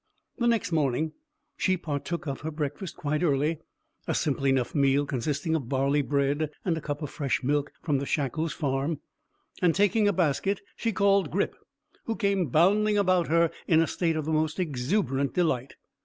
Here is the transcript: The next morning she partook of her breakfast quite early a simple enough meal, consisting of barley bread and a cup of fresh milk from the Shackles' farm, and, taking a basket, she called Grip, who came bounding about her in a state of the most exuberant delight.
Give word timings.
The 0.39 0.47
next 0.47 0.71
morning 0.71 1.13
she 1.57 1.77
partook 1.77 2.25
of 2.25 2.39
her 2.41 2.49
breakfast 2.49 2.95
quite 2.97 3.21
early 3.21 3.59
a 4.07 4.15
simple 4.15 4.47
enough 4.47 4.73
meal, 4.73 5.05
consisting 5.05 5.53
of 5.53 5.69
barley 5.69 6.01
bread 6.01 6.49
and 6.65 6.75
a 6.75 6.81
cup 6.81 7.03
of 7.03 7.11
fresh 7.11 7.43
milk 7.43 7.71
from 7.83 7.99
the 7.99 8.07
Shackles' 8.07 8.51
farm, 8.51 8.99
and, 9.61 9.75
taking 9.75 10.07
a 10.07 10.11
basket, 10.13 10.61
she 10.75 10.91
called 10.91 11.29
Grip, 11.29 11.55
who 12.05 12.15
came 12.15 12.47
bounding 12.47 12.97
about 12.97 13.27
her 13.27 13.51
in 13.67 13.79
a 13.79 13.85
state 13.85 14.15
of 14.15 14.25
the 14.25 14.33
most 14.33 14.59
exuberant 14.59 15.35
delight. 15.35 15.75